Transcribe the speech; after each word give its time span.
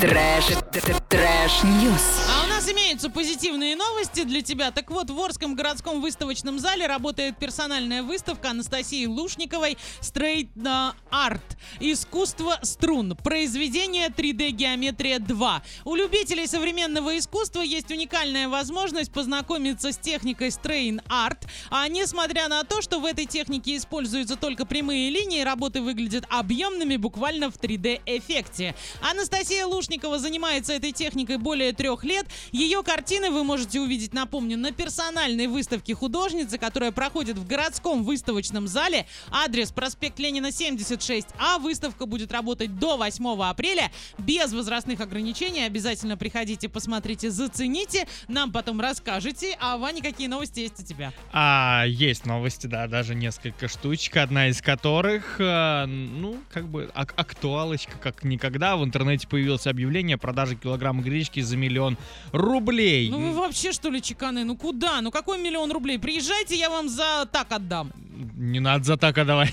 Трэш, 0.00 0.46
трэш-news. 1.08 2.47
Имеются 2.88 3.10
позитивные 3.10 3.76
новости 3.76 4.24
для 4.24 4.40
тебя. 4.40 4.70
Так 4.70 4.90
вот, 4.90 5.10
в 5.10 5.20
Орском 5.20 5.54
городском 5.54 6.00
выставочном 6.00 6.58
зале 6.58 6.86
работает 6.86 7.36
персональная 7.36 8.02
выставка 8.02 8.48
Анастасии 8.48 9.04
Лушниковой 9.04 9.76
String 10.00 10.48
Art. 10.56 11.42
Искусство 11.80 12.58
струн. 12.62 13.14
Произведение 13.14 14.08
3D 14.08 14.52
Геометрия 14.52 15.18
2. 15.18 15.62
У 15.84 15.94
любителей 15.96 16.46
современного 16.46 17.18
искусства 17.18 17.60
есть 17.60 17.90
уникальная 17.90 18.48
возможность 18.48 19.12
познакомиться 19.12 19.92
с 19.92 19.98
техникой 19.98 20.48
String 20.48 21.02
Art. 21.08 21.46
А 21.68 21.86
несмотря 21.88 22.48
на 22.48 22.64
то, 22.64 22.80
что 22.80 23.00
в 23.00 23.04
этой 23.04 23.26
технике 23.26 23.76
используются 23.76 24.36
только 24.36 24.64
прямые 24.64 25.10
линии, 25.10 25.42
работы 25.42 25.82
выглядят 25.82 26.24
объемными 26.30 26.96
буквально 26.96 27.50
в 27.50 27.56
3D 27.56 28.00
эффекте. 28.06 28.74
Анастасия 29.02 29.66
Лушникова 29.66 30.18
занимается 30.18 30.72
этой 30.72 30.92
техникой 30.92 31.36
более 31.36 31.74
трех 31.74 32.02
лет. 32.02 32.26
Ее 32.50 32.77
картины 32.82 33.30
вы 33.30 33.44
можете 33.44 33.80
увидеть, 33.80 34.12
напомню, 34.14 34.56
на 34.56 34.72
персональной 34.72 35.46
выставке 35.46 35.94
художницы, 35.94 36.58
которая 36.58 36.92
проходит 36.92 37.38
в 37.38 37.46
городском 37.46 38.04
выставочном 38.04 38.68
зале. 38.68 39.06
Адрес 39.30 39.72
проспект 39.72 40.18
Ленина 40.18 40.48
76А. 40.48 41.58
Выставка 41.58 42.06
будет 42.06 42.32
работать 42.32 42.78
до 42.78 42.96
8 42.96 43.42
апреля 43.42 43.90
без 44.18 44.52
возрастных 44.52 45.00
ограничений. 45.00 45.64
Обязательно 45.64 46.16
приходите, 46.16 46.68
посмотрите, 46.68 47.30
зацените. 47.30 48.06
Нам 48.28 48.52
потом 48.52 48.80
расскажете. 48.80 49.56
А, 49.60 49.76
Ваня, 49.76 50.02
какие 50.02 50.28
новости 50.28 50.60
есть 50.60 50.80
у 50.80 50.84
тебя? 50.84 51.12
А, 51.32 51.84
есть 51.86 52.26
новости, 52.26 52.66
да, 52.66 52.86
даже 52.86 53.14
несколько 53.14 53.68
штучек, 53.68 54.16
одна 54.16 54.48
из 54.48 54.62
которых, 54.62 55.40
э, 55.40 55.86
ну, 55.86 56.38
как 56.52 56.68
бы 56.68 56.90
ак- 56.94 57.14
актуалочка, 57.16 57.98
как 57.98 58.24
никогда. 58.24 58.76
В 58.76 58.84
интернете 58.84 59.26
появилось 59.26 59.66
объявление 59.66 60.14
о 60.14 60.18
продаже 60.18 60.54
килограмма 60.54 61.02
гречки 61.02 61.40
за 61.40 61.56
миллион 61.56 61.98
рублей. 62.32 62.67
Ну 63.10 63.18
вы 63.18 63.32
вообще 63.40 63.72
что 63.72 63.90
ли 63.90 64.02
чеканы? 64.02 64.44
Ну 64.44 64.56
куда? 64.56 65.00
Ну 65.00 65.10
какой 65.10 65.38
миллион 65.38 65.72
рублей? 65.72 65.98
Приезжайте, 65.98 66.54
я 66.56 66.68
вам 66.70 66.88
за 66.88 67.26
так 67.32 67.52
отдам. 67.52 67.92
Не 68.36 68.60
надо 68.60 68.84
за 68.84 68.96
так 68.96 69.18
отдавать. 69.18 69.52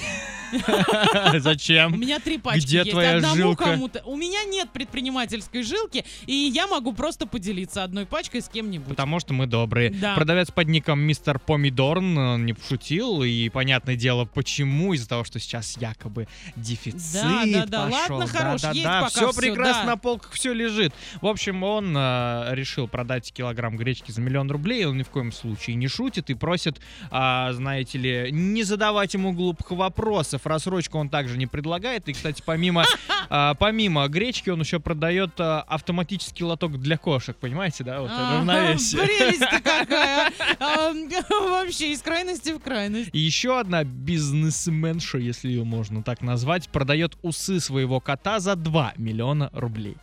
У 1.35 1.39
Зачем? 1.39 1.99
меня 1.99 2.19
три 2.19 2.38
пачки 2.38 2.65
Где 2.65 2.77
есть. 2.79 2.91
твоя 2.91 3.17
Одному 3.17 3.35
жилка? 3.35 3.63
кому-то. 3.65 4.01
У 4.05 4.15
меня 4.15 4.43
нет 4.43 4.69
предпринимательской 4.71 5.63
жилки, 5.63 6.05
и 6.25 6.33
я 6.33 6.67
могу 6.67 6.93
просто 6.93 7.27
поделиться 7.27 7.83
одной 7.83 8.05
пачкой 8.05 8.41
с 8.41 8.49
кем-нибудь. 8.49 8.89
Потому 8.89 9.19
что 9.19 9.33
мы 9.33 9.47
добрые. 9.47 9.89
Да. 9.89 10.16
Продавец 10.16 10.51
под 10.51 10.67
ником 10.67 10.99
Мистер 10.99 11.39
Помидорн 11.39 12.17
э, 12.17 12.38
не 12.38 12.53
пошутил, 12.53 13.23
и 13.23 13.49
понятное 13.49 13.95
дело, 13.95 14.25
почему, 14.25 14.93
из-за 14.93 15.09
того, 15.09 15.23
что 15.23 15.39
сейчас 15.39 15.77
якобы 15.77 16.27
дефицит 16.55 17.13
Да, 17.13 17.43
да, 17.45 17.66
да. 17.66 17.85
пошел. 17.85 18.17
Ладно, 18.17 18.39
хорош, 18.39 18.61
да, 18.61 18.71
есть 18.71 18.83
да, 18.83 19.01
пока 19.01 19.09
все 19.09 19.33
прекрасно 19.33 19.83
да. 19.83 19.89
на 19.91 19.97
полках, 19.97 20.31
все 20.31 20.53
лежит. 20.53 20.93
В 21.21 21.27
общем, 21.27 21.63
он 21.63 21.95
э, 21.95 22.49
решил 22.51 22.88
продать 22.88 23.31
килограмм 23.33 23.77
гречки 23.77 24.11
за 24.11 24.21
миллион 24.21 24.49
рублей, 24.51 24.85
он 24.85 24.97
ни 24.97 25.03
в 25.03 25.09
коем 25.09 25.31
случае 25.31 25.75
не 25.75 25.88
шутит 25.88 26.29
и 26.29 26.33
просит, 26.33 26.79
а, 27.11 27.51
знаете 27.53 27.97
ли, 27.97 28.29
не 28.31 28.63
задавать 28.63 29.13
ему 29.13 29.33
глупых 29.33 29.71
вопросов. 29.71 30.34
Рассрочку 30.44 30.97
он 30.97 31.09
также 31.09 31.38
не 31.38 31.47
предлагает. 31.47 32.08
И, 32.09 32.14
кстати, 32.14 32.41
помимо, 32.45 32.83
а, 33.30 33.53
помимо 33.55 34.08
гречки, 34.08 34.50
он 34.50 34.61
еще 34.61 34.80
продает 34.80 35.31
а, 35.39 35.61
автоматический 35.61 36.44
лоток 36.44 36.80
для 36.80 36.97
кошек, 36.97 37.36
понимаете, 37.38 37.83
да? 37.83 38.02
Вот 38.02 38.11
Ага, 38.11 38.38
равновесие. 38.38 39.02
Прелесть-то 39.02 39.61
какая. 39.61 40.31
А, 40.59 40.91
Вообще 41.50 41.91
из 41.91 42.02
крайности 42.02 42.52
в 42.52 42.59
крайность. 42.59 43.09
И 43.13 43.19
еще 43.19 43.59
одна 43.59 43.83
бизнесменша, 43.83 45.17
если 45.17 45.50
ее 45.50 45.63
можно 45.63 46.02
так 46.03 46.22
назвать, 46.22 46.69
продает 46.69 47.17
усы 47.22 47.59
своего 47.59 48.00
кота 48.00 48.39
за 48.39 48.56
2 48.56 48.94
миллиона 48.97 49.50
рублей. 49.53 49.97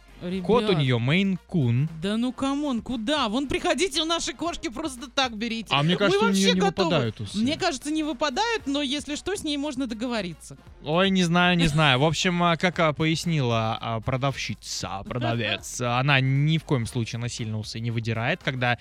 Кот 0.44 0.62
у 0.62 0.66
Ребят, 0.68 0.78
нее 0.78 0.98
Мейн 0.98 1.36
Кун. 1.48 1.88
Да 2.00 2.16
ну 2.16 2.32
come 2.32 2.60
on, 2.60 2.80
куда? 2.80 3.28
Вон 3.28 3.48
приходите, 3.48 4.02
у 4.02 4.04
нашей 4.04 4.34
кошки 4.34 4.68
просто 4.68 5.10
так 5.10 5.36
берите. 5.36 5.68
А 5.70 5.82
мне 5.82 5.94
Мы 5.94 5.98
кажется, 5.98 6.24
у 6.24 6.28
вообще 6.28 6.42
нее 6.42 6.54
не 6.54 6.60
готовы. 6.60 6.84
выпадают 6.88 7.20
усы. 7.20 7.38
Мне 7.38 7.58
кажется, 7.58 7.90
не 7.90 8.04
выпадают, 8.04 8.66
но 8.66 8.82
если 8.82 9.16
что, 9.16 9.34
с 9.34 9.42
ней 9.42 9.56
можно 9.56 9.88
договориться. 9.88 10.56
Ой, 10.84 11.10
не 11.10 11.24
знаю, 11.24 11.56
не 11.56 11.66
знаю. 11.68 11.98
В 11.98 12.04
общем, 12.04 12.40
а, 12.42 12.56
как 12.56 12.78
а, 12.78 12.92
пояснила 12.92 13.76
а, 13.80 14.00
продавщица, 14.00 15.02
продавец, 15.04 15.80
она 15.80 16.20
ни 16.20 16.58
в 16.58 16.64
коем 16.64 16.86
случае 16.86 17.18
насильно 17.18 17.58
усы 17.58 17.80
не 17.80 17.90
выдирает. 17.90 18.40
Когда 18.44 18.78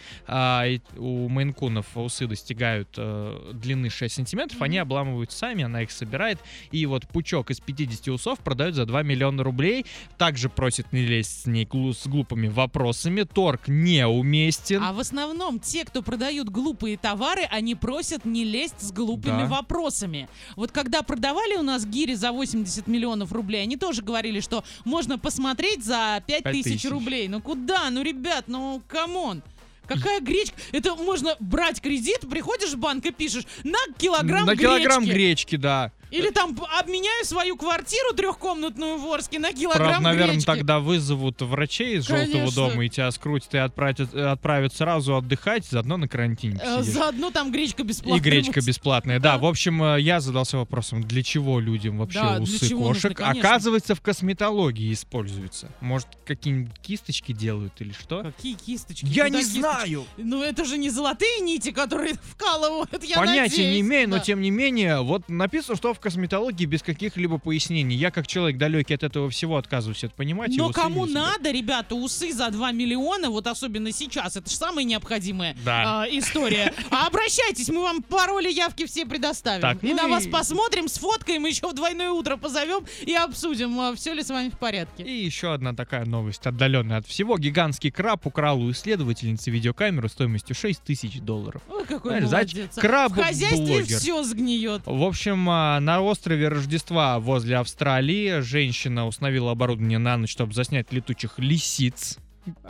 у 0.97 1.27
мейнкунов 1.29 1.85
усы 1.95 2.27
достигают 2.27 2.89
э, 2.97 3.51
длины 3.53 3.89
6 3.89 4.13
сантиметров, 4.15 4.61
они 4.61 4.77
обламывают 4.77 5.31
сами, 5.31 5.63
она 5.63 5.81
их 5.81 5.91
собирает. 5.91 6.39
И 6.71 6.85
вот 6.85 7.07
пучок 7.07 7.49
из 7.51 7.59
50 7.59 8.09
усов 8.09 8.39
продают 8.39 8.75
за 8.75 8.85
2 8.85 9.03
миллиона 9.03 9.43
рублей. 9.43 9.85
Также 10.17 10.49
просит 10.49 10.91
не 10.93 11.01
лезть 11.01 11.30
с 11.31 11.45
ней 11.45 11.65
глу- 11.65 11.93
с 11.93 12.05
глупыми 12.07 12.47
вопросами. 12.47 13.23
Торг 13.23 13.67
неуместен. 13.67 14.81
А 14.83 14.93
в 14.93 14.99
основном 14.99 15.59
те, 15.59 15.85
кто 15.85 16.01
продают 16.01 16.49
глупые 16.49 16.97
товары, 16.97 17.43
они 17.49 17.75
просят 17.75 18.25
не 18.25 18.43
лезть 18.43 18.81
с 18.81 18.91
глупыми 18.91 19.43
Да. 19.43 19.47
вопросами. 19.47 20.27
Вот 20.55 20.71
когда 20.71 21.01
продавали 21.01 21.55
у 21.55 21.61
нас 21.63 21.85
гири 21.85 22.13
за 22.15 22.31
80 22.31 22.87
миллионов 22.87 23.31
рублей, 23.31 23.63
они 23.63 23.77
тоже 23.77 24.01
говорили, 24.01 24.39
что 24.39 24.63
можно 24.85 25.17
посмотреть 25.17 25.83
за 25.83 26.23
5 26.27 26.43
Пять 26.43 26.53
тысяч 26.53 26.81
тысяч. 26.81 26.89
рублей. 26.89 27.27
Ну 27.27 27.41
куда? 27.41 27.89
Ну, 27.89 28.01
ребят, 28.03 28.45
ну 28.47 28.81
come 28.87 29.18
on. 29.18 29.41
Какая 29.87 30.21
гречка? 30.21 30.55
Это 30.71 30.95
можно 30.95 31.35
брать 31.39 31.81
кредит, 31.81 32.21
приходишь 32.29 32.73
в 32.73 32.77
банк 32.77 33.05
и 33.05 33.11
пишешь 33.11 33.43
на 33.63 33.77
килограмм 33.97 34.45
На 34.45 34.55
килограмм 34.55 35.03
гречки». 35.03 35.13
гречки, 35.17 35.55
да. 35.57 35.91
Или 36.11 36.29
там 36.29 36.57
обменяю 36.79 37.25
свою 37.25 37.55
квартиру 37.57 38.13
трехкомнатную 38.15 38.97
в 38.97 39.11
Орске 39.11 39.39
на 39.39 39.53
килограмм 39.53 39.87
Правда, 39.87 40.03
наверное, 40.03 40.33
гречки. 40.35 40.45
тогда 40.45 40.79
вызовут 40.79 41.41
врачей 41.41 41.97
из 41.97 42.05
желтого 42.07 42.31
Конечно. 42.31 42.55
дома 42.69 42.85
и 42.85 42.89
тебя 42.89 43.09
скрутят 43.11 43.53
и 43.55 43.57
отправят, 43.57 44.13
отправят 44.13 44.73
сразу 44.75 45.15
отдыхать, 45.15 45.65
заодно 45.65 45.97
на 45.97 46.07
карантине 46.07 46.59
Э. 46.63 46.83
Заодно 46.83 47.31
там 47.31 47.51
гречка 47.51 47.83
бесплатная. 47.83 48.17
И 48.17 48.21
гречка 48.21 48.53
будет. 48.55 48.65
бесплатная. 48.67 49.19
Да, 49.19 49.33
Да. 49.33 49.37
в 49.39 49.45
общем, 49.45 49.81
э, 49.83 50.01
я 50.01 50.19
задался 50.19 50.57
вопросом, 50.57 51.01
для 51.03 51.23
чего 51.23 51.59
людям 51.59 51.97
вообще 51.97 52.19
Да, 52.19 52.39
усы 52.41 52.69
кошек? 52.75 53.15
конечно. 53.17 53.39
Оказывается, 53.39 53.95
в 53.95 54.01
косметологии 54.01 54.91
используются. 54.93 55.71
Может, 55.79 56.07
какие-нибудь 56.25 56.77
кисточки 56.81 57.31
делают 57.31 57.73
или 57.79 57.93
что? 57.93 58.23
Какие 58.23 58.55
кисточки? 58.55 59.05
Я 59.05 59.25
Куда 59.25 59.37
не 59.37 59.43
кисточки? 59.43 59.59
знаю. 59.59 60.05
Ну 60.17 60.43
это 60.43 60.65
же 60.65 60.77
не 60.77 60.89
золотые 60.89 61.39
нити, 61.39 61.71
которые 61.71 62.15
вкалывают, 62.21 63.03
я 63.03 63.15
Понятия 63.17 63.57
не 63.61 63.63
надеюсь. 63.67 63.81
имею, 63.81 64.09
но 64.09 64.17
Да. 64.17 64.23
тем 64.23 64.41
не 64.41 64.51
менее, 64.51 65.01
вот 65.01 65.29
написано, 65.29 65.75
что 65.77 65.93
в 65.93 65.99
косметологии 66.01 66.65
без 66.65 66.81
каких-либо 66.83 67.37
пояснений. 67.37 67.95
Я, 67.95 68.11
как 68.11 68.27
человек 68.27 68.57
далекий 68.57 68.93
от 68.93 69.03
этого 69.03 69.29
всего, 69.29 69.57
отказываюсь 69.57 70.03
это 70.03 70.13
понимать. 70.15 70.51
Но 70.55 70.71
кому 70.71 71.05
надо, 71.05 71.51
ребята, 71.51 71.95
усы 71.95 72.33
за 72.33 72.49
2 72.49 72.71
миллиона, 72.73 73.29
вот 73.29 73.47
особенно 73.47 73.91
сейчас, 73.91 74.35
это 74.35 74.49
же 74.49 74.55
самая 74.55 74.83
необходимая 74.83 75.55
Да. 75.63 76.01
а, 76.03 76.05
история. 76.09 76.73
А 76.89 77.07
обращайтесь, 77.07 77.69
мы 77.69 77.81
вам 77.83 78.01
пароли, 78.03 78.49
явки 78.51 78.85
все 78.85 79.05
предоставим. 79.05 79.61
Так, 79.61 79.83
и 79.83 79.87
ну 79.93 79.95
на 79.95 80.07
и- 80.07 80.11
вас 80.11 80.27
посмотрим, 80.27 80.87
сфоткаем, 80.87 81.45
еще 81.45 81.67
в 81.69 81.73
двойное 81.73 82.11
утро 82.11 82.37
позовем 82.37 82.83
и 83.05 83.13
обсудим, 83.13 83.95
все 83.95 84.13
ли 84.13 84.23
с 84.23 84.29
вами 84.29 84.49
в 84.49 84.57
порядке. 84.57 85.03
И 85.03 85.23
еще 85.25 85.53
одна 85.53 85.73
такая 85.73 86.05
новость, 86.05 86.45
отдаленная 86.45 86.97
от 86.97 87.07
всего. 87.07 87.37
Гигантский 87.37 87.91
краб 87.91 88.25
украл 88.25 88.61
у 88.61 88.71
исследовательницы 88.71 89.51
видеокамеру 89.51 90.09
стоимостью 90.09 90.55
6 90.55 90.81
тысяч 90.83 91.19
долларов. 91.19 91.61
Ой, 91.69 91.85
какой 91.85 92.21
Знаешь, 92.21 92.53
молодец. 92.53 92.75
краб 92.75 93.11
в 93.13 93.21
хозяйстве 93.21 93.65
блогер. 93.65 93.97
все 93.97 94.23
сгниет. 94.23 94.81
В 94.85 95.03
общем, 95.03 95.47
а, 95.49 95.79
на 95.91 95.99
острове 95.99 96.47
Рождества 96.47 97.19
возле 97.19 97.57
Австралии 97.57 98.39
женщина 98.39 99.05
установила 99.05 99.51
оборудование 99.51 99.99
на 99.99 100.15
ночь, 100.15 100.31
чтобы 100.31 100.53
заснять 100.53 100.93
летучих 100.93 101.37
лисиц. 101.37 102.17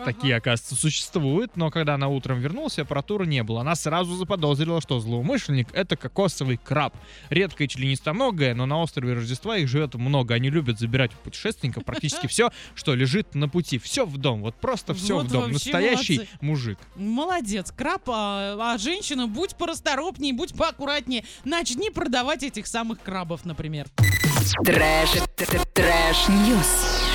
Такие, 0.05 0.35
оказывается, 0.35 0.75
существуют, 0.75 1.55
но 1.55 1.71
когда 1.71 1.95
она 1.95 2.07
утром 2.07 2.39
вернулась, 2.39 2.77
аппаратуры 2.79 3.25
не 3.25 3.43
было. 3.43 3.61
Она 3.61 3.75
сразу 3.75 4.15
заподозрила, 4.15 4.81
что 4.81 4.99
злоумышленник— 4.99 5.69
это 5.73 5.95
кокосовый 5.95 6.57
краб. 6.57 6.93
Редкое 7.29 7.67
членистоногое, 7.67 8.53
но 8.53 8.65
на 8.65 8.81
острове 8.81 9.13
Рождества 9.13 9.57
их 9.57 9.67
живет 9.67 9.95
много. 9.95 10.33
Они 10.33 10.49
любят 10.49 10.79
забирать 10.79 11.11
у 11.13 11.17
путешественников 11.23 11.85
практически 11.85 12.27
все, 12.27 12.51
что 12.75 12.95
лежит 12.95 13.33
на 13.35 13.47
пути. 13.47 13.77
Все 13.77 14.05
в 14.05 14.17
дом, 14.17 14.41
вот 14.41 14.55
просто 14.55 14.93
все 14.93 15.15
Вот 15.15 15.27
в 15.27 15.31
дом. 15.31 15.51
Настоящий 15.51 16.17
молодцы. 16.17 16.37
мужик. 16.41 16.79
Молодец, 16.95 17.71
краб, 17.71 18.09
а, 18.09 18.73
а 18.73 18.77
женщина, 18.77 19.27
будь 19.27 19.55
порасторопней, 19.55 20.33
будь 20.33 20.53
поаккуратнее. 20.53 21.23
Начни 21.45 21.89
продавать 21.89 22.43
этих 22.43 22.67
самых 22.67 23.01
крабов, 23.01 23.45
например. 23.45 23.87
Трэш, 24.63 25.09
trash 25.73 26.37
news. 26.37 27.01